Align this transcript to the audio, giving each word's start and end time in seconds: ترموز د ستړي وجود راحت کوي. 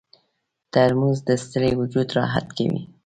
ترموز 0.73 1.17
د 1.27 1.29
ستړي 1.43 1.71
وجود 1.79 2.07
راحت 2.17 2.47
کوي. 2.57 2.81